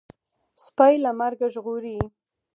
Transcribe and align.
سپى 0.63 0.93
له 1.03 1.11
مرګه 1.19 1.47
ژغوري. 1.53 1.97